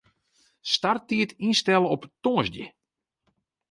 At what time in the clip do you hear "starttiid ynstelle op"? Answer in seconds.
0.71-2.03